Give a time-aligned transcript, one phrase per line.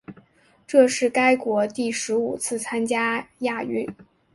[0.65, 3.87] 这是该国第十五次参加亚运。